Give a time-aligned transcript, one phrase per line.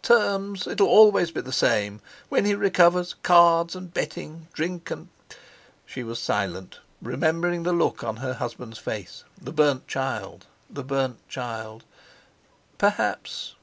[0.00, 0.66] "Terms!
[0.66, 2.00] It'll always be the same.
[2.30, 5.08] When he recovers—cards and betting, drink and...!"
[5.84, 9.24] She was silent, remembering the look on her husband's face.
[9.38, 11.84] The burnt child—the burnt child.
[12.78, 13.56] Perhaps...!